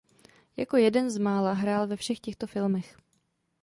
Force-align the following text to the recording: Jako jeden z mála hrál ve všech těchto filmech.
Jako 0.57 0.77
jeden 0.77 1.09
z 1.09 1.17
mála 1.17 1.53
hrál 1.53 1.87
ve 1.87 1.95
všech 1.95 2.19
těchto 2.19 2.47
filmech. 2.47 2.97